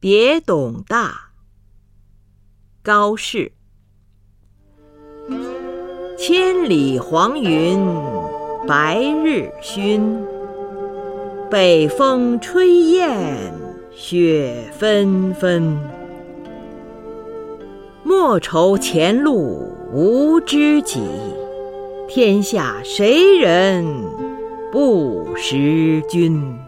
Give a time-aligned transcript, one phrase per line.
[0.00, 1.32] 别董大。
[2.84, 3.50] 高适。
[6.16, 7.84] 千里黄云
[8.66, 10.00] 白日曛
[11.50, 13.52] 北风吹雁
[13.90, 15.76] 雪纷纷。
[18.04, 21.02] 莫愁前路无知己
[22.06, 23.84] 天下谁人
[24.70, 26.67] 不识君？